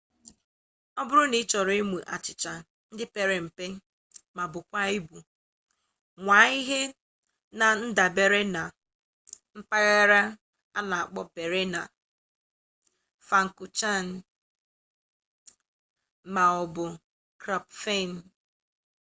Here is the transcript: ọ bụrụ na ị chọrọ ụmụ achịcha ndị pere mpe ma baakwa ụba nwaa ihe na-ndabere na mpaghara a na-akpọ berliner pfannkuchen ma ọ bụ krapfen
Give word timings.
ọ 0.99 1.01
bụrụ 1.07 1.23
na 1.31 1.37
ị 1.41 1.43
chọrọ 1.51 1.73
ụmụ 1.81 1.97
achịcha 2.15 2.53
ndị 2.91 3.03
pere 3.13 3.35
mpe 3.45 3.65
ma 4.35 4.43
baakwa 4.53 4.81
ụba 4.97 5.19
nwaa 6.23 6.47
ihe 6.59 6.79
na-ndabere 7.59 8.41
na 8.55 8.61
mpaghara 9.57 10.21
a 10.77 10.79
na-akpọ 10.89 11.21
berliner 11.33 11.87
pfannkuchen 13.25 14.05
ma 16.33 16.43
ọ 16.61 16.63
bụ 16.75 16.85
krapfen 17.41 18.09